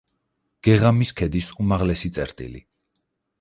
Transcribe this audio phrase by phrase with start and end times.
[0.67, 2.65] გეღამის ქედის უმაღლესი წერტილი.